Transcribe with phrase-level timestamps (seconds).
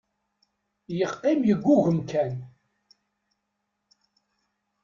[0.97, 2.31] Yeqqim yeggugem kan.